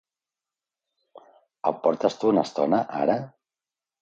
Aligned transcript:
El 1.71 1.75
portes 1.83 2.17
tu 2.23 2.31
una 2.33 2.45
estona, 2.49 2.81
ara? 3.03 3.19